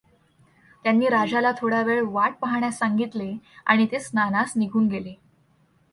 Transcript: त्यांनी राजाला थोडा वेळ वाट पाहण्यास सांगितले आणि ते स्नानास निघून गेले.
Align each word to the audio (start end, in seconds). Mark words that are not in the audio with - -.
त्यांनी 0.85 1.09
राजाला 1.09 1.51
थोडा 1.51 1.81
वेळ 1.81 2.01
वाट 2.05 2.37
पाहण्यास 2.41 2.79
सांगितले 2.79 3.31
आणि 3.65 3.85
ते 3.91 3.99
स्नानास 3.99 4.53
निघून 4.55 4.87
गेले. 4.87 5.13